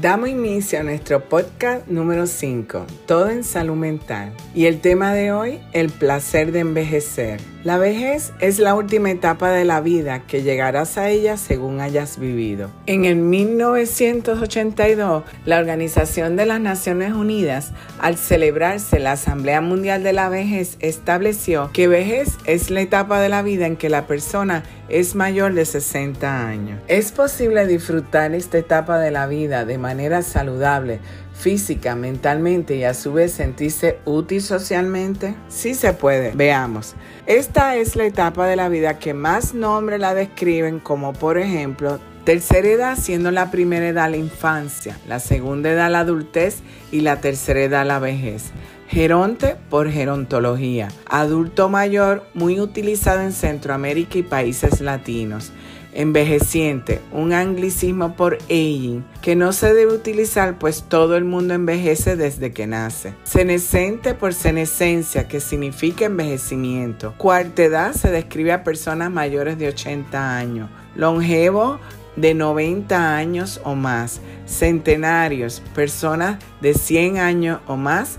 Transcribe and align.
Damos 0.00 0.28
inicio 0.28 0.80
a 0.80 0.82
nuestro 0.82 1.24
podcast 1.26 1.86
número 1.88 2.26
5, 2.26 2.84
Todo 3.06 3.30
en 3.30 3.42
Salud 3.42 3.76
Mental. 3.76 4.30
Y 4.54 4.66
el 4.66 4.82
tema 4.82 5.14
de 5.14 5.32
hoy, 5.32 5.58
el 5.72 5.88
placer 5.88 6.52
de 6.52 6.58
envejecer. 6.58 7.40
La 7.66 7.78
vejez 7.78 8.32
es 8.38 8.60
la 8.60 8.76
última 8.76 9.10
etapa 9.10 9.50
de 9.50 9.64
la 9.64 9.80
vida 9.80 10.20
que 10.20 10.44
llegarás 10.44 10.96
a 10.98 11.08
ella 11.08 11.36
según 11.36 11.80
hayas 11.80 12.16
vivido. 12.16 12.70
En 12.86 13.04
el 13.04 13.16
1982, 13.16 15.24
la 15.44 15.58
Organización 15.58 16.36
de 16.36 16.46
las 16.46 16.60
Naciones 16.60 17.12
Unidas, 17.12 17.72
al 17.98 18.18
celebrarse 18.18 19.00
la 19.00 19.10
Asamblea 19.10 19.62
Mundial 19.62 20.04
de 20.04 20.12
la 20.12 20.28
Vejez, 20.28 20.76
estableció 20.78 21.70
que 21.72 21.88
vejez 21.88 22.38
es 22.44 22.70
la 22.70 22.82
etapa 22.82 23.20
de 23.20 23.30
la 23.30 23.42
vida 23.42 23.66
en 23.66 23.74
que 23.74 23.88
la 23.88 24.06
persona 24.06 24.62
es 24.88 25.16
mayor 25.16 25.52
de 25.54 25.64
60 25.64 26.46
años. 26.46 26.80
Es 26.86 27.10
posible 27.10 27.66
disfrutar 27.66 28.32
esta 28.32 28.58
etapa 28.58 29.00
de 29.00 29.10
la 29.10 29.26
vida 29.26 29.64
de 29.64 29.76
manera 29.76 30.22
saludable, 30.22 31.00
física, 31.38 31.94
mentalmente 31.94 32.76
y 32.76 32.84
a 32.84 32.94
su 32.94 33.12
vez 33.12 33.32
sentirse 33.32 33.98
útil 34.04 34.42
socialmente? 34.42 35.34
Sí 35.48 35.74
se 35.74 35.92
puede. 35.92 36.32
Veamos. 36.34 36.94
Esta 37.26 37.76
es 37.76 37.96
la 37.96 38.06
etapa 38.06 38.46
de 38.46 38.56
la 38.56 38.68
vida 38.68 38.98
que 38.98 39.14
más 39.14 39.54
nombres 39.54 40.00
la 40.00 40.14
describen 40.14 40.80
como 40.80 41.12
por 41.12 41.38
ejemplo 41.38 42.00
Tercera 42.26 42.66
edad 42.66 42.98
siendo 43.00 43.30
la 43.30 43.52
primera 43.52 43.86
edad 43.86 44.10
la 44.10 44.16
infancia, 44.16 44.98
la 45.06 45.20
segunda 45.20 45.70
edad 45.70 45.92
la 45.92 46.00
adultez 46.00 46.56
y 46.90 47.02
la 47.02 47.20
tercera 47.20 47.60
edad 47.60 47.86
la 47.86 48.00
vejez. 48.00 48.46
Geronte 48.88 49.54
por 49.70 49.92
gerontología, 49.92 50.88
adulto 51.08 51.68
mayor 51.68 52.26
muy 52.34 52.58
utilizado 52.58 53.20
en 53.20 53.30
Centroamérica 53.30 54.18
y 54.18 54.24
países 54.24 54.80
latinos. 54.80 55.52
Envejeciente, 55.98 57.00
un 57.10 57.32
anglicismo 57.32 58.16
por 58.16 58.36
aging, 58.50 59.02
que 59.22 59.34
no 59.34 59.54
se 59.54 59.72
debe 59.72 59.94
utilizar 59.94 60.58
pues 60.58 60.82
todo 60.82 61.16
el 61.16 61.24
mundo 61.24 61.54
envejece 61.54 62.16
desde 62.16 62.52
que 62.52 62.66
nace. 62.66 63.14
Senescente 63.24 64.12
por 64.12 64.34
senescencia, 64.34 65.26
que 65.26 65.40
significa 65.40 66.04
envejecimiento. 66.04 67.14
Cuarta 67.16 67.62
edad 67.62 67.92
se 67.94 68.10
describe 68.10 68.52
a 68.52 68.62
personas 68.62 69.10
mayores 69.10 69.56
de 69.56 69.68
80 69.68 70.36
años. 70.36 70.68
Longevo 70.96 71.80
de 72.16 72.34
90 72.34 73.16
años 73.16 73.62
o 73.64 73.74
más. 73.74 74.20
Centenarios, 74.44 75.62
personas 75.74 76.38
de 76.60 76.74
100 76.74 77.16
años 77.20 77.60
o 77.66 77.78
más. 77.78 78.18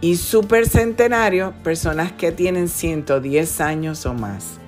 Y 0.00 0.16
supercentenario, 0.16 1.54
personas 1.62 2.10
que 2.10 2.32
tienen 2.32 2.68
110 2.68 3.60
años 3.60 4.04
o 4.04 4.14
más. 4.14 4.58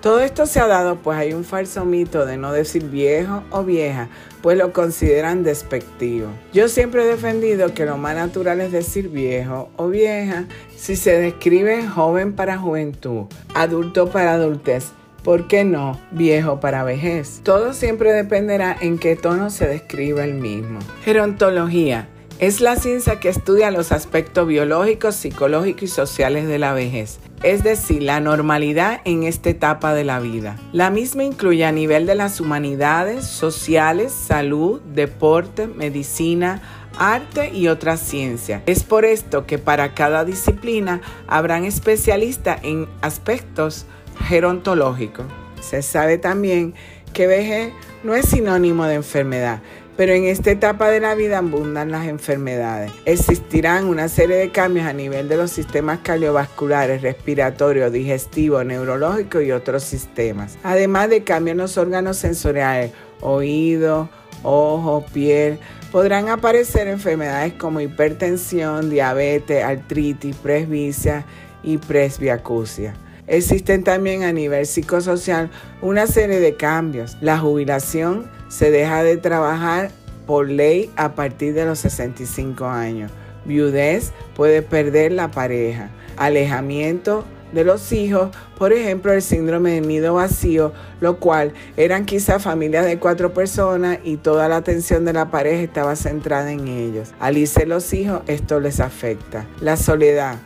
Todo 0.00 0.20
esto 0.20 0.46
se 0.46 0.60
ha 0.60 0.66
dado 0.66 0.96
pues 0.96 1.18
hay 1.18 1.32
un 1.32 1.44
falso 1.44 1.84
mito 1.84 2.26
de 2.26 2.36
no 2.36 2.52
decir 2.52 2.84
viejo 2.84 3.42
o 3.50 3.64
vieja, 3.64 4.08
pues 4.42 4.58
lo 4.58 4.72
consideran 4.72 5.42
despectivo. 5.42 6.28
Yo 6.52 6.68
siempre 6.68 7.02
he 7.02 7.06
defendido 7.06 7.74
que 7.74 7.86
lo 7.86 7.96
más 7.96 8.14
natural 8.14 8.60
es 8.60 8.72
decir 8.72 9.08
viejo 9.08 9.70
o 9.76 9.88
vieja 9.88 10.44
si 10.76 10.96
se 10.96 11.18
describe 11.18 11.86
joven 11.86 12.34
para 12.34 12.58
juventud, 12.58 13.24
adulto 13.54 14.10
para 14.10 14.34
adultez. 14.34 14.92
¿Por 15.24 15.48
qué 15.48 15.64
no 15.64 15.98
viejo 16.12 16.60
para 16.60 16.84
vejez? 16.84 17.40
Todo 17.42 17.72
siempre 17.72 18.12
dependerá 18.12 18.76
en 18.80 18.98
qué 18.98 19.16
tono 19.16 19.50
se 19.50 19.66
describe 19.66 20.22
el 20.22 20.34
mismo. 20.34 20.78
Gerontología 21.04 22.08
es 22.38 22.60
la 22.60 22.76
ciencia 22.76 23.18
que 23.18 23.30
estudia 23.30 23.70
los 23.70 23.92
aspectos 23.92 24.46
biológicos, 24.46 25.16
psicológicos 25.16 25.84
y 25.84 25.86
sociales 25.88 26.46
de 26.46 26.58
la 26.58 26.74
vejez, 26.74 27.18
es 27.42 27.62
decir, 27.62 28.02
la 28.02 28.20
normalidad 28.20 29.00
en 29.04 29.22
esta 29.22 29.48
etapa 29.48 29.94
de 29.94 30.04
la 30.04 30.20
vida. 30.20 30.56
La 30.72 30.90
misma 30.90 31.24
incluye 31.24 31.64
a 31.64 31.72
nivel 31.72 32.04
de 32.04 32.14
las 32.14 32.40
humanidades, 32.40 33.24
sociales, 33.24 34.12
salud, 34.12 34.80
deporte, 34.82 35.66
medicina, 35.66 36.60
arte 36.98 37.50
y 37.54 37.68
otras 37.68 38.00
ciencias. 38.00 38.62
Es 38.66 38.84
por 38.84 39.06
esto 39.06 39.46
que 39.46 39.58
para 39.58 39.94
cada 39.94 40.24
disciplina 40.24 41.00
habrán 41.26 41.64
especialistas 41.64 42.60
en 42.62 42.86
aspectos 43.00 43.86
gerontológicos. 44.28 45.24
Se 45.60 45.80
sabe 45.80 46.18
también 46.18 46.74
que 47.14 47.26
vejez 47.26 47.72
no 48.04 48.14
es 48.14 48.26
sinónimo 48.26 48.84
de 48.84 48.94
enfermedad, 48.94 49.62
pero 49.96 50.12
en 50.12 50.24
esta 50.24 50.50
etapa 50.50 50.90
de 50.90 51.00
la 51.00 51.14
vida 51.14 51.38
abundan 51.38 51.90
las 51.90 52.06
enfermedades. 52.06 52.92
Existirán 53.06 53.86
una 53.86 54.08
serie 54.08 54.36
de 54.36 54.50
cambios 54.50 54.86
a 54.86 54.92
nivel 54.92 55.28
de 55.28 55.36
los 55.36 55.50
sistemas 55.50 56.00
cardiovasculares, 56.02 57.02
respiratorios, 57.02 57.92
digestivos, 57.92 58.64
neurológicos 58.66 59.42
y 59.42 59.52
otros 59.52 59.82
sistemas. 59.82 60.58
Además 60.62 61.08
de 61.08 61.24
cambios 61.24 61.52
en 61.52 61.58
los 61.58 61.78
órganos 61.78 62.18
sensoriales, 62.18 62.92
oído, 63.20 64.10
ojo, 64.42 65.04
piel, 65.12 65.58
podrán 65.90 66.28
aparecer 66.28 66.88
enfermedades 66.88 67.54
como 67.54 67.80
hipertensión, 67.80 68.90
diabetes, 68.90 69.64
artritis, 69.64 70.36
presbicia 70.36 71.24
y 71.62 71.78
presbiacusia. 71.78 72.94
Existen 73.28 73.82
también 73.82 74.22
a 74.22 74.32
nivel 74.32 74.66
psicosocial 74.66 75.50
una 75.82 76.06
serie 76.06 76.38
de 76.38 76.54
cambios. 76.54 77.16
La 77.20 77.38
jubilación 77.38 78.30
se 78.48 78.70
deja 78.70 79.02
de 79.02 79.16
trabajar 79.16 79.90
por 80.26 80.48
ley 80.48 80.90
a 80.96 81.14
partir 81.14 81.54
de 81.54 81.64
los 81.64 81.78
65 81.80 82.66
años. 82.66 83.10
Viudez 83.44 84.12
puede 84.34 84.62
perder 84.62 85.12
la 85.12 85.30
pareja. 85.30 85.90
Alejamiento 86.16 87.24
de 87.52 87.64
los 87.64 87.92
hijos, 87.92 88.30
por 88.58 88.72
ejemplo, 88.72 89.12
el 89.12 89.22
síndrome 89.22 89.72
de 89.72 89.80
nido 89.80 90.14
vacío, 90.14 90.72
lo 91.00 91.18
cual 91.18 91.52
eran 91.76 92.04
quizá 92.04 92.38
familias 92.38 92.84
de 92.84 92.98
cuatro 92.98 93.32
personas 93.32 93.98
y 94.02 94.16
toda 94.16 94.48
la 94.48 94.56
atención 94.56 95.04
de 95.04 95.12
la 95.12 95.30
pareja 95.30 95.62
estaba 95.62 95.96
centrada 95.96 96.50
en 96.50 96.66
ellos. 96.66 97.12
Al 97.20 97.38
irse 97.38 97.66
los 97.66 97.92
hijos, 97.92 98.22
esto 98.26 98.60
les 98.60 98.80
afecta. 98.80 99.46
La 99.60 99.76
soledad 99.76 100.38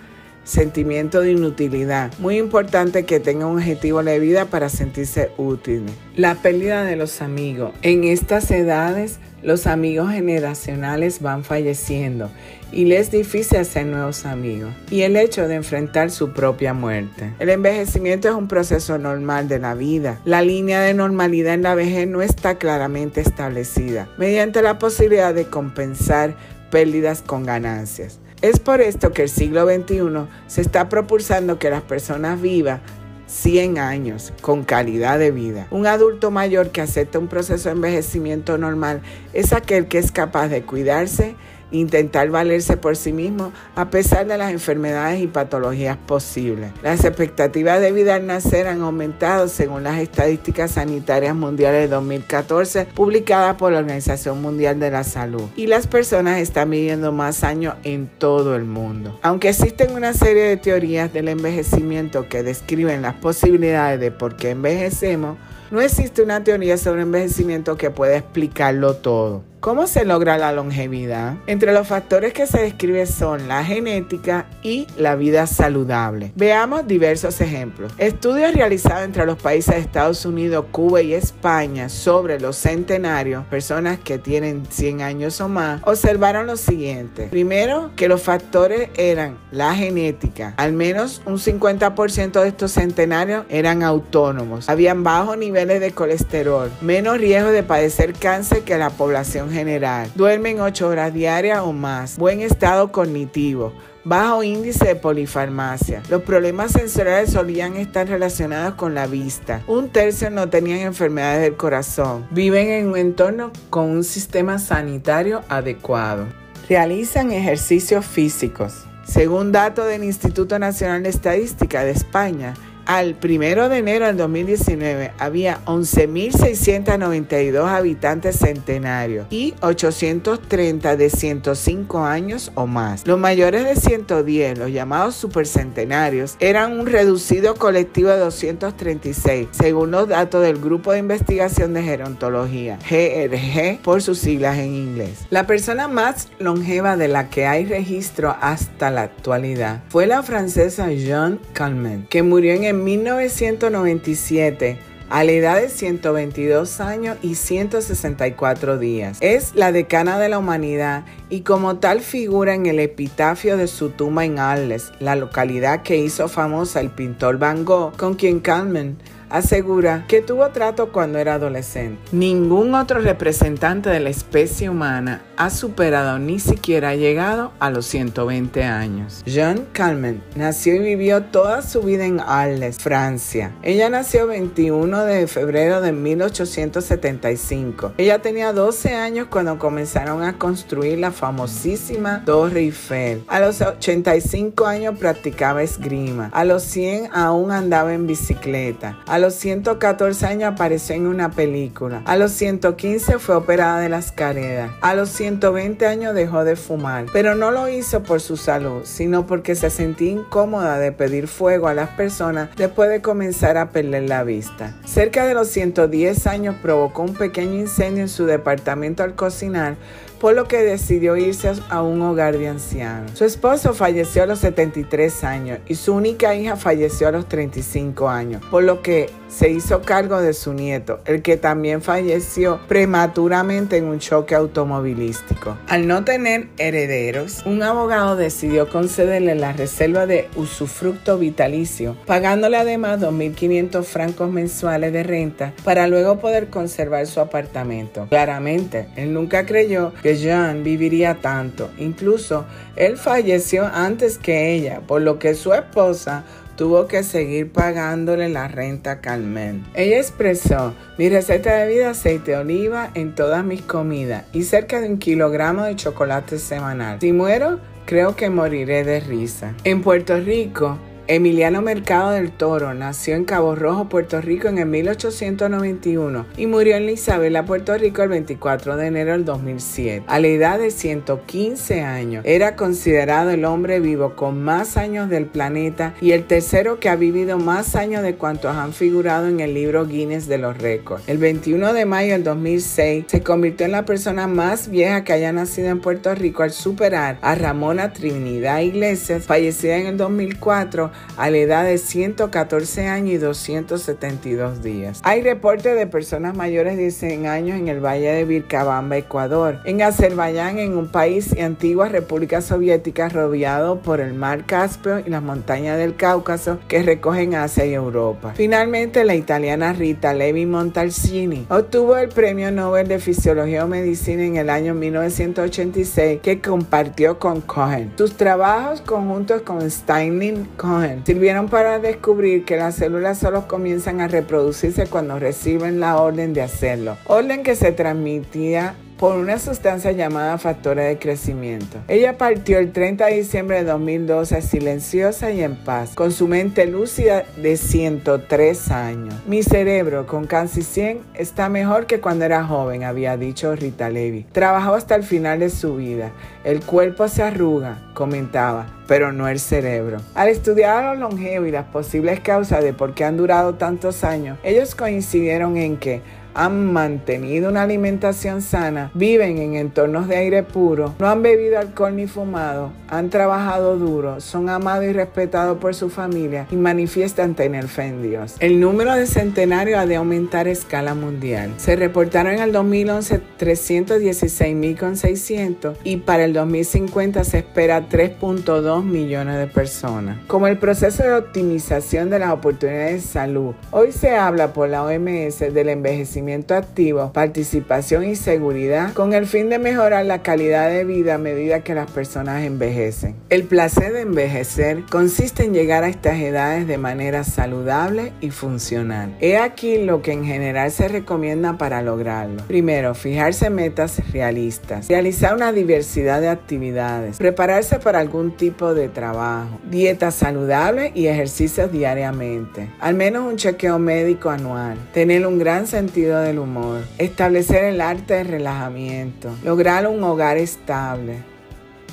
sentimiento 0.44 1.20
de 1.20 1.32
inutilidad. 1.32 2.12
Muy 2.18 2.38
importante 2.38 3.04
que 3.04 3.20
tenga 3.20 3.46
un 3.46 3.58
objetivo 3.58 4.02
de 4.02 4.18
vida 4.18 4.46
para 4.46 4.68
sentirse 4.68 5.30
útil. 5.36 5.84
La 6.16 6.36
pérdida 6.36 6.84
de 6.84 6.96
los 6.96 7.22
amigos. 7.22 7.72
En 7.82 8.04
estas 8.04 8.50
edades 8.50 9.18
los 9.42 9.66
amigos 9.66 10.12
generacionales 10.12 11.22
van 11.22 11.44
falleciendo 11.44 12.30
y 12.72 12.84
les 12.84 13.00
es 13.00 13.10
difícil 13.10 13.58
hacer 13.58 13.86
nuevos 13.86 14.26
amigos. 14.26 14.70
Y 14.90 15.02
el 15.02 15.16
hecho 15.16 15.48
de 15.48 15.54
enfrentar 15.54 16.10
su 16.10 16.32
propia 16.32 16.74
muerte. 16.74 17.32
El 17.38 17.48
envejecimiento 17.48 18.28
es 18.28 18.34
un 18.34 18.48
proceso 18.48 18.98
normal 18.98 19.48
de 19.48 19.58
la 19.58 19.74
vida. 19.74 20.20
La 20.24 20.42
línea 20.42 20.82
de 20.82 20.92
normalidad 20.92 21.54
en 21.54 21.62
la 21.62 21.74
vejez 21.74 22.06
no 22.06 22.20
está 22.20 22.56
claramente 22.56 23.22
establecida, 23.22 24.08
mediante 24.18 24.60
la 24.62 24.78
posibilidad 24.78 25.34
de 25.34 25.46
compensar 25.46 26.36
pérdidas 26.70 27.22
con 27.22 27.44
ganancias. 27.44 28.20
Es 28.42 28.58
por 28.58 28.80
esto 28.80 29.12
que 29.12 29.24
el 29.24 29.28
siglo 29.28 29.66
XXI 29.66 30.26
se 30.46 30.62
está 30.62 30.88
propulsando 30.88 31.58
que 31.58 31.68
las 31.68 31.82
personas 31.82 32.40
vivan 32.40 32.80
100 33.26 33.78
años 33.78 34.32
con 34.40 34.64
calidad 34.64 35.18
de 35.18 35.30
vida. 35.30 35.66
Un 35.70 35.86
adulto 35.86 36.30
mayor 36.30 36.70
que 36.70 36.80
acepta 36.80 37.18
un 37.18 37.28
proceso 37.28 37.68
de 37.68 37.74
envejecimiento 37.74 38.56
normal 38.56 39.02
es 39.34 39.52
aquel 39.52 39.88
que 39.88 39.98
es 39.98 40.10
capaz 40.10 40.48
de 40.48 40.62
cuidarse 40.62 41.36
intentar 41.70 42.30
valerse 42.30 42.76
por 42.76 42.96
sí 42.96 43.12
mismo 43.12 43.52
a 43.74 43.90
pesar 43.90 44.26
de 44.26 44.38
las 44.38 44.52
enfermedades 44.52 45.20
y 45.20 45.26
patologías 45.26 45.96
posibles. 45.96 46.70
Las 46.82 47.04
expectativas 47.04 47.80
de 47.80 47.92
vida 47.92 48.14
al 48.14 48.26
nacer 48.26 48.66
han 48.66 48.82
aumentado 48.82 49.48
según 49.48 49.84
las 49.84 49.98
estadísticas 49.98 50.72
sanitarias 50.72 51.34
mundiales 51.34 51.82
de 51.82 51.88
2014 51.88 52.86
publicadas 52.94 53.56
por 53.56 53.72
la 53.72 53.78
Organización 53.78 54.42
Mundial 54.42 54.80
de 54.80 54.90
la 54.90 55.04
Salud 55.04 55.48
y 55.56 55.66
las 55.66 55.86
personas 55.86 56.40
están 56.40 56.70
viviendo 56.70 57.12
más 57.12 57.44
años 57.44 57.74
en 57.84 58.08
todo 58.18 58.56
el 58.56 58.64
mundo. 58.64 59.18
Aunque 59.22 59.50
existen 59.50 59.94
una 59.94 60.12
serie 60.12 60.44
de 60.44 60.56
teorías 60.56 61.12
del 61.12 61.28
envejecimiento 61.28 62.28
que 62.28 62.42
describen 62.42 63.02
las 63.02 63.14
posibilidades 63.14 64.00
de 64.00 64.10
por 64.10 64.36
qué 64.36 64.50
envejecemos, 64.50 65.36
no 65.70 65.80
existe 65.80 66.22
una 66.22 66.42
teoría 66.42 66.76
sobre 66.76 67.02
envejecimiento 67.02 67.76
que 67.76 67.90
pueda 67.90 68.16
explicarlo 68.16 68.96
todo. 68.96 69.49
¿Cómo 69.60 69.86
se 69.86 70.06
logra 70.06 70.38
la 70.38 70.52
longevidad? 70.52 71.34
Entre 71.46 71.74
los 71.74 71.86
factores 71.86 72.32
que 72.32 72.46
se 72.46 72.62
describen 72.62 73.06
son 73.06 73.46
la 73.46 73.62
genética 73.62 74.46
y 74.62 74.86
la 74.96 75.16
vida 75.16 75.46
saludable. 75.46 76.32
Veamos 76.34 76.86
diversos 76.86 77.42
ejemplos. 77.42 77.92
Estudios 77.98 78.54
realizados 78.54 79.04
entre 79.04 79.26
los 79.26 79.36
países 79.36 79.74
de 79.74 79.82
Estados 79.82 80.24
Unidos, 80.24 80.64
Cuba 80.72 81.02
y 81.02 81.12
España 81.12 81.90
sobre 81.90 82.40
los 82.40 82.56
centenarios, 82.56 83.44
personas 83.48 83.98
que 83.98 84.16
tienen 84.16 84.64
100 84.64 85.02
años 85.02 85.38
o 85.42 85.48
más, 85.50 85.82
observaron 85.84 86.46
lo 86.46 86.56
siguiente. 86.56 87.26
Primero, 87.26 87.90
que 87.96 88.08
los 88.08 88.22
factores 88.22 88.88
eran 88.96 89.36
la 89.52 89.74
genética. 89.74 90.54
Al 90.56 90.72
menos 90.72 91.20
un 91.26 91.36
50% 91.36 92.40
de 92.40 92.48
estos 92.48 92.72
centenarios 92.72 93.44
eran 93.50 93.82
autónomos. 93.82 94.70
Habían 94.70 95.04
bajos 95.04 95.36
niveles 95.36 95.82
de 95.82 95.92
colesterol, 95.92 96.70
menos 96.80 97.18
riesgo 97.18 97.50
de 97.50 97.62
padecer 97.62 98.14
cáncer 98.14 98.62
que 98.62 98.78
la 98.78 98.88
población 98.88 99.49
general. 99.50 100.10
Duermen 100.14 100.60
8 100.60 100.88
horas 100.88 101.14
diarias 101.14 101.60
o 101.60 101.72
más. 101.72 102.16
Buen 102.16 102.40
estado 102.40 102.92
cognitivo 102.92 103.72
bajo 104.04 104.42
índice 104.42 104.86
de 104.86 104.96
polifarmacia. 104.96 106.02
Los 106.08 106.22
problemas 106.22 106.72
sensoriales 106.72 107.30
solían 107.30 107.76
estar 107.76 108.08
relacionados 108.08 108.74
con 108.74 108.94
la 108.94 109.06
vista. 109.06 109.62
Un 109.66 109.88
tercio 109.88 110.30
no 110.30 110.48
tenían 110.48 110.80
enfermedades 110.80 111.42
del 111.42 111.56
corazón. 111.56 112.26
Viven 112.30 112.68
en 112.68 112.88
un 112.88 112.96
entorno 112.96 113.52
con 113.68 113.90
un 113.90 114.04
sistema 114.04 114.58
sanitario 114.58 115.42
adecuado. 115.48 116.26
Realizan 116.68 117.32
ejercicios 117.32 118.06
físicos. 118.06 118.84
Según 119.04 119.50
datos 119.50 119.88
del 119.88 120.04
Instituto 120.04 120.58
Nacional 120.58 121.02
de 121.02 121.08
Estadística 121.08 121.82
de 121.82 121.90
España, 121.90 122.54
al 122.90 123.16
1 123.22 123.68
de 123.68 123.78
enero 123.78 124.06
del 124.06 124.16
2019 124.16 125.12
había 125.16 125.64
11.692 125.64 127.68
habitantes 127.68 128.36
centenarios 128.36 129.28
y 129.30 129.54
830 129.60 130.96
de 130.96 131.08
105 131.08 132.04
años 132.04 132.50
o 132.56 132.66
más. 132.66 133.06
Los 133.06 133.20
mayores 133.20 133.64
de 133.64 133.76
110, 133.76 134.58
los 134.58 134.72
llamados 134.72 135.14
supercentenarios, 135.14 136.34
eran 136.40 136.80
un 136.80 136.88
reducido 136.88 137.54
colectivo 137.54 138.08
de 138.08 138.18
236, 138.18 139.46
según 139.52 139.92
los 139.92 140.08
datos 140.08 140.42
del 140.42 140.58
Grupo 140.58 140.90
de 140.90 140.98
Investigación 140.98 141.72
de 141.74 141.84
Gerontología, 141.84 142.80
GRG 142.90 143.82
por 143.82 144.02
sus 144.02 144.18
siglas 144.18 144.58
en 144.58 144.74
inglés. 144.74 145.26
La 145.30 145.46
persona 145.46 145.86
más 145.86 146.26
longeva 146.40 146.96
de 146.96 147.06
la 147.06 147.30
que 147.30 147.46
hay 147.46 147.66
registro 147.66 148.36
hasta 148.40 148.90
la 148.90 149.02
actualidad 149.02 149.84
fue 149.90 150.08
la 150.08 150.24
francesa 150.24 150.90
Jeanne 150.90 151.38
Calment, 151.52 152.08
que 152.08 152.24
murió 152.24 152.54
en 152.54 152.79
el 152.80 152.84
1997 152.84 154.78
a 155.10 155.24
la 155.24 155.32
edad 155.32 155.60
de 155.60 155.68
122 155.68 156.80
años 156.80 157.18
y 157.20 157.34
164 157.34 158.78
días. 158.78 159.18
Es 159.20 159.54
la 159.54 159.70
decana 159.72 160.18
de 160.18 160.30
la 160.30 160.38
humanidad 160.38 161.04
y 161.28 161.40
como 161.40 161.76
tal 161.76 162.00
figura 162.00 162.54
en 162.54 162.64
el 162.66 162.78
epitafio 162.78 163.56
de 163.56 163.66
su 163.66 163.90
tumba 163.90 164.24
en 164.24 164.38
Arles, 164.38 164.92
la 164.98 165.16
localidad 165.16 165.82
que 165.82 165.98
hizo 165.98 166.28
famosa 166.28 166.80
el 166.80 166.90
pintor 166.90 167.38
Van 167.38 167.64
Gogh, 167.64 167.96
con 167.96 168.14
quien 168.14 168.40
Carmen 168.40 168.96
asegura 169.30 170.04
que 170.08 170.20
tuvo 170.20 170.48
trato 170.50 170.92
cuando 170.92 171.18
era 171.18 171.34
adolescente. 171.34 172.00
Ningún 172.12 172.74
otro 172.74 173.00
representante 173.00 173.88
de 173.88 174.00
la 174.00 174.10
especie 174.10 174.68
humana 174.68 175.22
ha 175.36 175.50
superado 175.50 176.18
ni 176.18 176.38
siquiera 176.38 176.94
llegado 176.94 177.52
a 177.60 177.70
los 177.70 177.86
120 177.86 178.64
años. 178.64 179.22
Jean 179.24 179.66
Calment 179.72 180.22
nació 180.36 180.74
y 180.74 180.80
vivió 180.80 181.22
toda 181.22 181.62
su 181.62 181.82
vida 181.82 182.04
en 182.04 182.20
Arles, 182.20 182.78
Francia. 182.78 183.52
Ella 183.62 183.88
nació 183.88 184.26
21 184.26 185.04
de 185.04 185.26
febrero 185.26 185.80
de 185.80 185.92
1875. 185.92 187.94
Ella 187.96 188.20
tenía 188.20 188.52
12 188.52 188.94
años 188.94 189.28
cuando 189.30 189.58
comenzaron 189.58 190.22
a 190.22 190.36
construir 190.36 190.98
la 190.98 191.12
famosísima 191.12 192.24
Torre 192.24 192.60
Eiffel. 192.60 193.24
A 193.28 193.40
los 193.40 193.60
85 193.60 194.66
años 194.66 194.98
practicaba 194.98 195.62
esgrima. 195.62 196.30
A 196.32 196.44
los 196.44 196.62
100 196.64 197.10
aún 197.12 197.52
andaba 197.52 197.94
en 197.94 198.06
bicicleta. 198.06 198.98
A 199.06 199.19
los 199.20 199.34
114 199.34 200.26
años 200.26 200.52
apareció 200.52 200.96
en 200.96 201.06
una 201.06 201.30
película. 201.30 202.02
A 202.06 202.16
los 202.16 202.32
115 202.32 203.18
fue 203.18 203.36
operada 203.36 203.80
de 203.80 203.88
las 203.88 204.12
caredas. 204.12 204.70
A 204.80 204.94
los 204.94 205.10
120 205.10 205.86
años 205.86 206.14
dejó 206.14 206.44
de 206.44 206.56
fumar. 206.56 207.06
Pero 207.12 207.34
no 207.34 207.50
lo 207.50 207.68
hizo 207.68 208.02
por 208.02 208.20
su 208.20 208.36
salud, 208.36 208.82
sino 208.84 209.26
porque 209.26 209.54
se 209.54 209.70
sentía 209.70 210.10
incómoda 210.10 210.78
de 210.78 210.92
pedir 210.92 211.28
fuego 211.28 211.68
a 211.68 211.74
las 211.74 211.90
personas 211.90 212.48
después 212.56 212.90
de 212.90 213.02
comenzar 213.02 213.56
a 213.56 213.70
perder 213.70 214.08
la 214.08 214.24
vista. 214.24 214.74
Cerca 214.84 215.26
de 215.26 215.34
los 215.34 215.48
110 215.48 216.26
años 216.26 216.56
provocó 216.60 217.02
un 217.02 217.14
pequeño 217.14 217.54
incendio 217.54 218.02
en 218.02 218.08
su 218.08 218.26
departamento 218.26 219.02
al 219.02 219.14
cocinar 219.14 219.76
por 220.20 220.34
lo 220.34 220.46
que 220.46 220.58
decidió 220.58 221.16
irse 221.16 221.50
a 221.70 221.82
un 221.82 222.02
hogar 222.02 222.38
de 222.38 222.48
ancianos. 222.48 223.12
Su 223.14 223.24
esposo 223.24 223.74
falleció 223.74 224.22
a 224.22 224.26
los 224.26 224.40
73 224.40 225.24
años 225.24 225.58
y 225.66 225.74
su 225.74 225.94
única 225.94 226.34
hija 226.34 226.56
falleció 226.56 227.08
a 227.08 227.12
los 227.12 227.28
35 227.28 228.08
años, 228.08 228.42
por 228.50 228.62
lo 228.62 228.82
que 228.82 229.08
se 229.28 229.48
hizo 229.48 229.80
cargo 229.82 230.20
de 230.20 230.34
su 230.34 230.52
nieto, 230.52 231.00
el 231.06 231.22
que 231.22 231.36
también 231.36 231.82
falleció 231.82 232.60
prematuramente 232.68 233.76
en 233.76 233.84
un 233.84 233.98
choque 234.00 234.34
automovilístico. 234.34 235.56
Al 235.68 235.86
no 235.86 236.04
tener 236.04 236.48
herederos, 236.58 237.46
un 237.46 237.62
abogado 237.62 238.16
decidió 238.16 238.68
concederle 238.68 239.36
la 239.36 239.52
reserva 239.52 240.06
de 240.06 240.28
usufructo 240.36 241.16
vitalicio, 241.16 241.96
pagándole 242.06 242.56
además 242.56 243.00
2.500 243.00 243.84
francos 243.84 244.30
mensuales 244.30 244.92
de 244.92 245.04
renta 245.04 245.54
para 245.64 245.86
luego 245.86 246.18
poder 246.18 246.48
conservar 246.48 247.06
su 247.06 247.20
apartamento. 247.20 248.06
Claramente, 248.10 248.88
él 248.96 249.14
nunca 249.14 249.46
creyó 249.46 249.92
que 250.02 250.09
Jean 250.16 250.62
viviría 250.64 251.16
tanto. 251.16 251.70
Incluso 251.78 252.44
él 252.76 252.96
falleció 252.96 253.66
antes 253.66 254.18
que 254.18 254.52
ella, 254.54 254.80
por 254.86 255.02
lo 255.02 255.18
que 255.18 255.34
su 255.34 255.52
esposa 255.52 256.24
tuvo 256.56 256.86
que 256.86 257.02
seguir 257.02 257.50
pagándole 257.50 258.28
la 258.28 258.46
renta 258.46 258.90
a 258.90 259.00
Carmen. 259.00 259.64
Ella 259.74 259.96
expresó, 259.96 260.74
mi 260.98 261.08
receta 261.08 261.54
de 261.56 261.68
vida 261.68 261.90
aceite 261.90 262.32
de 262.32 262.36
oliva 262.36 262.90
en 262.94 263.14
todas 263.14 263.42
mis 263.42 263.62
comidas 263.62 264.24
y 264.34 264.42
cerca 264.42 264.80
de 264.80 264.88
un 264.88 264.98
kilogramo 264.98 265.64
de 265.64 265.76
chocolate 265.76 266.38
semanal. 266.38 266.98
Si 267.00 267.12
muero, 267.12 267.60
creo 267.86 268.14
que 268.14 268.28
moriré 268.28 268.84
de 268.84 269.00
risa. 269.00 269.54
En 269.64 269.80
Puerto 269.82 270.18
Rico, 270.20 270.78
Emiliano 271.12 271.60
Mercado 271.60 272.12
del 272.12 272.30
Toro 272.30 272.72
nació 272.72 273.16
en 273.16 273.24
Cabo 273.24 273.56
Rojo, 273.56 273.88
Puerto 273.88 274.20
Rico 274.20 274.46
en 274.46 274.58
el 274.58 274.66
1891 274.66 276.26
y 276.36 276.46
murió 276.46 276.76
en 276.76 276.88
Isabela, 276.88 277.44
Puerto 277.44 277.76
Rico 277.76 278.04
el 278.04 278.10
24 278.10 278.76
de 278.76 278.86
enero 278.86 279.10
del 279.10 279.24
2007. 279.24 280.04
A 280.06 280.20
la 280.20 280.28
edad 280.28 280.60
de 280.60 280.70
115 280.70 281.80
años, 281.82 282.24
era 282.24 282.54
considerado 282.54 283.30
el 283.30 283.44
hombre 283.44 283.80
vivo 283.80 284.14
con 284.14 284.40
más 284.44 284.76
años 284.76 285.10
del 285.10 285.26
planeta 285.26 285.94
y 286.00 286.12
el 286.12 286.28
tercero 286.28 286.78
que 286.78 286.88
ha 286.88 286.94
vivido 286.94 287.38
más 287.38 287.74
años 287.74 288.04
de 288.04 288.14
cuantos 288.14 288.54
han 288.54 288.72
figurado 288.72 289.26
en 289.26 289.40
el 289.40 289.52
libro 289.52 289.86
Guinness 289.86 290.28
de 290.28 290.38
los 290.38 290.58
récords. 290.58 291.02
El 291.08 291.18
21 291.18 291.72
de 291.72 291.86
mayo 291.86 292.12
del 292.12 292.22
2006 292.22 293.06
se 293.08 293.20
convirtió 293.24 293.66
en 293.66 293.72
la 293.72 293.84
persona 293.84 294.28
más 294.28 294.68
vieja 294.68 295.02
que 295.02 295.12
haya 295.12 295.32
nacido 295.32 295.70
en 295.70 295.80
Puerto 295.80 296.14
Rico 296.14 296.44
al 296.44 296.52
superar 296.52 297.18
a 297.20 297.34
Ramona 297.34 297.92
Trinidad 297.92 298.60
Iglesias, 298.60 299.24
fallecida 299.24 299.76
en 299.76 299.86
el 299.88 299.96
2004 299.96 300.99
a 301.16 301.30
la 301.30 301.38
edad 301.38 301.64
de 301.64 301.78
114 301.78 302.88
años 302.88 303.14
y 303.14 303.18
272 303.18 304.62
días. 304.62 305.00
Hay 305.04 305.22
reportes 305.22 305.76
de 305.76 305.86
personas 305.86 306.36
mayores 306.36 306.76
de 306.76 306.90
100 306.90 307.26
años 307.26 307.58
en 307.58 307.68
el 307.68 307.84
valle 307.84 308.10
de 308.10 308.24
Vilcabamba, 308.24 308.96
Ecuador, 308.96 309.58
en 309.64 309.82
Azerbaiyán, 309.82 310.58
en 310.58 310.76
un 310.76 310.88
país 310.88 311.34
y 311.36 311.40
antigua 311.40 311.88
República 311.88 312.40
Soviética 312.40 313.08
rodeado 313.08 313.80
por 313.80 314.00
el 314.00 314.14
mar 314.14 314.46
Caspio 314.46 315.00
y 315.00 315.10
las 315.10 315.22
montañas 315.22 315.78
del 315.78 315.96
Cáucaso 315.96 316.58
que 316.68 316.82
recogen 316.82 317.34
Asia 317.34 317.66
y 317.66 317.74
Europa. 317.74 318.32
Finalmente, 318.34 319.04
la 319.04 319.14
italiana 319.14 319.72
Rita 319.72 320.14
Levi 320.14 320.46
Montalcini 320.46 321.46
obtuvo 321.48 321.96
el 321.96 322.08
Premio 322.08 322.50
Nobel 322.50 322.88
de 322.88 322.98
Fisiología 322.98 323.64
o 323.64 323.68
Medicina 323.68 324.24
en 324.24 324.36
el 324.36 324.50
año 324.50 324.74
1986 324.74 326.20
que 326.22 326.40
compartió 326.40 327.18
con 327.18 327.40
Cohen. 327.40 327.92
Sus 327.96 328.16
trabajos 328.16 328.80
conjuntos 328.80 329.42
con 329.42 329.70
Steinling 329.70 330.46
Cohen 330.56 330.89
sirvieron 331.04 331.48
para 331.48 331.78
descubrir 331.78 332.44
que 332.44 332.56
las 332.56 332.76
células 332.76 333.18
solo 333.18 333.48
comienzan 333.48 334.00
a 334.00 334.08
reproducirse 334.08 334.86
cuando 334.86 335.18
reciben 335.18 335.80
la 335.80 336.00
orden 336.00 336.32
de 336.32 336.42
hacerlo, 336.42 336.96
orden 337.06 337.42
que 337.42 337.56
se 337.56 337.72
transmitía 337.72 338.74
por 339.00 339.16
una 339.16 339.38
sustancia 339.38 339.92
llamada 339.92 340.36
factora 340.36 340.84
de 340.84 340.98
crecimiento. 340.98 341.78
Ella 341.88 342.18
partió 342.18 342.58
el 342.58 342.70
30 342.70 343.06
de 343.06 343.14
diciembre 343.14 343.56
de 343.56 343.64
2012 343.64 344.42
silenciosa 344.42 345.30
y 345.30 345.42
en 345.42 345.56
paz, 345.56 345.94
con 345.94 346.12
su 346.12 346.28
mente 346.28 346.66
lúcida 346.66 347.24
de 347.38 347.56
103 347.56 348.70
años. 348.70 349.14
Mi 349.26 349.42
cerebro, 349.42 350.06
con 350.06 350.26
casi 350.26 350.62
100, 350.62 351.00
está 351.14 351.48
mejor 351.48 351.86
que 351.86 352.00
cuando 352.00 352.26
era 352.26 352.44
joven, 352.44 352.84
había 352.84 353.16
dicho 353.16 353.56
Rita 353.56 353.88
Levi. 353.88 354.26
Trabajó 354.32 354.74
hasta 354.74 354.96
el 354.96 355.02
final 355.02 355.40
de 355.40 355.48
su 355.48 355.76
vida. 355.76 356.12
El 356.44 356.60
cuerpo 356.60 357.08
se 357.08 357.22
arruga, 357.22 357.90
comentaba, 357.94 358.66
pero 358.86 359.12
no 359.12 359.28
el 359.28 359.40
cerebro. 359.40 360.02
Al 360.14 360.28
estudiar 360.28 360.84
a 360.84 360.90
los 360.90 361.00
longevos 361.00 361.48
y 361.48 361.52
las 361.52 361.64
posibles 361.64 362.20
causas 362.20 362.62
de 362.62 362.74
por 362.74 362.92
qué 362.92 363.04
han 363.04 363.16
durado 363.16 363.54
tantos 363.54 364.04
años, 364.04 364.38
ellos 364.42 364.74
coincidieron 364.74 365.56
en 365.56 365.78
que 365.78 366.02
han 366.34 366.72
mantenido 366.72 367.50
una 367.50 367.62
alimentación 367.62 368.42
sana, 368.42 368.90
viven 368.94 369.38
en 369.38 369.54
entornos 369.56 370.06
de 370.08 370.16
aire 370.16 370.42
puro, 370.42 370.94
no 370.98 371.08
han 371.08 371.22
bebido 371.22 371.58
alcohol 371.58 371.96
ni 371.96 372.06
fumado, 372.06 372.72
han 372.88 373.08
trabajado 373.10 373.76
duro, 373.76 374.20
son 374.20 374.48
amados 374.48 374.84
y 374.84 374.92
respetados 374.92 375.58
por 375.58 375.74
su 375.74 375.90
familia 375.90 376.46
y 376.50 376.56
manifiestan 376.56 377.34
tener 377.34 377.68
fe 377.68 377.86
en 377.86 378.02
Dios. 378.02 378.36
El 378.40 378.58
número 378.60 378.94
de 378.94 379.06
centenarios 379.06 379.78
ha 379.78 379.86
de 379.86 379.96
aumentar 379.96 380.46
a 380.46 380.50
escala 380.50 380.94
mundial. 380.94 381.54
Se 381.56 381.76
reportaron 381.76 382.34
en 382.34 382.40
el 382.40 382.52
2011 382.52 383.20
316.600 383.38 385.76
y 385.84 385.98
para 385.98 386.24
el 386.24 386.32
2050 386.32 387.22
se 387.24 387.38
espera 387.38 387.88
3.2 387.88 388.84
millones 388.84 389.38
de 389.38 389.46
personas. 389.46 390.18
Como 390.26 390.46
el 390.46 390.58
proceso 390.58 391.02
de 391.02 391.14
optimización 391.14 392.10
de 392.10 392.18
las 392.18 392.32
oportunidades 392.32 393.02
de 393.02 393.08
salud, 393.08 393.54
hoy 393.70 393.92
se 393.92 394.14
habla 394.16 394.52
por 394.52 394.68
la 394.68 394.84
OMS 394.84 395.38
del 395.38 395.70
envejecimiento 395.70 396.19
activo, 396.50 397.12
participación 397.12 398.04
y 398.04 398.14
seguridad 398.14 398.92
con 398.92 399.14
el 399.14 399.26
fin 399.26 399.48
de 399.48 399.58
mejorar 399.58 400.04
la 400.04 400.22
calidad 400.22 400.68
de 400.68 400.84
vida 400.84 401.14
a 401.14 401.18
medida 401.18 401.60
que 401.60 401.74
las 401.74 401.90
personas 401.90 402.44
envejecen. 402.44 403.16
El 403.30 403.44
placer 403.44 403.92
de 403.92 404.02
envejecer 404.02 404.84
consiste 404.90 405.44
en 405.44 405.54
llegar 405.54 405.82
a 405.82 405.88
estas 405.88 406.18
edades 406.18 406.66
de 406.66 406.78
manera 406.78 407.24
saludable 407.24 408.12
y 408.20 408.30
funcional. 408.30 409.16
He 409.20 409.38
aquí 409.38 409.78
lo 409.78 410.02
que 410.02 410.12
en 410.12 410.24
general 410.24 410.70
se 410.70 410.88
recomienda 410.88 411.56
para 411.58 411.82
lograrlo. 411.82 412.42
Primero, 412.46 412.94
fijarse 412.94 413.50
metas 413.50 414.00
realistas, 414.12 414.88
realizar 414.88 415.34
una 415.34 415.52
diversidad 415.52 416.20
de 416.20 416.28
actividades, 416.28 417.18
prepararse 417.18 417.78
para 417.78 418.00
algún 418.00 418.36
tipo 418.36 418.74
de 418.74 418.88
trabajo, 418.88 419.58
dieta 419.70 420.10
saludable 420.10 420.92
y 420.94 421.06
ejercicios 421.06 421.72
diariamente, 421.72 422.68
al 422.80 422.94
menos 422.94 423.26
un 423.26 423.36
chequeo 423.36 423.78
médico 423.78 424.30
anual, 424.30 424.76
tener 424.92 425.26
un 425.26 425.38
gran 425.38 425.66
sentido 425.66 426.09
del 426.18 426.38
humor, 426.38 426.82
establecer 426.98 427.64
el 427.64 427.80
arte 427.80 428.14
de 428.14 428.24
relajamiento, 428.24 429.30
lograr 429.44 429.86
un 429.86 430.02
hogar 430.02 430.36
estable 430.36 431.18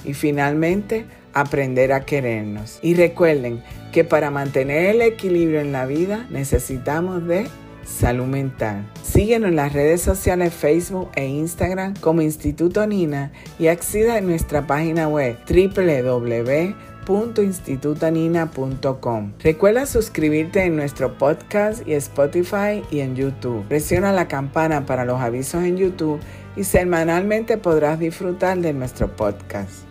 y 0.04 0.14
finalmente 0.14 1.06
aprender 1.34 1.94
a 1.94 2.06
querernos. 2.06 2.80
Y 2.82 2.96
recuerden 2.96 3.62
que 3.92 4.04
para 4.04 4.32
mantener 4.32 4.96
el 4.96 5.02
equilibrio 5.02 5.60
en 5.60 5.72
la 5.72 5.86
vida 5.86 6.26
necesitamos 6.30 7.28
de 7.28 7.48
salud 7.86 8.26
mental. 8.26 8.86
Síguenos 9.04 9.50
en 9.50 9.56
las 9.56 9.74
redes 9.74 10.02
sociales 10.02 10.54
Facebook 10.54 11.10
e 11.16 11.28
Instagram 11.28 11.96
como 12.02 12.22
Instituto 12.22 12.86
Nina 12.86 13.32
y 13.60 13.68
acceda 13.68 14.18
a 14.18 14.22
nuestra 14.22 14.68
página 14.68 15.08
web 15.08 15.38
www.institutanina.com. 17.08 19.34
Recuerda 19.40 19.86
suscribirte 19.86 20.66
en 20.66 20.76
nuestro 20.76 21.18
podcast 21.18 21.88
y 21.88 21.94
Spotify 21.94 22.84
y 22.92 23.00
en 23.00 23.16
YouTube. 23.16 23.66
Presiona 23.68 24.12
la 24.12 24.28
campana 24.28 24.86
para 24.86 25.06
los 25.06 25.22
avisos 25.22 25.64
en 25.64 25.78
YouTube 25.78 26.20
y 26.56 26.64
semanalmente 26.64 27.58
podrás 27.58 27.98
disfrutar 28.00 28.60
de 28.60 28.74
nuestro 28.74 29.16
podcast. 29.16 29.87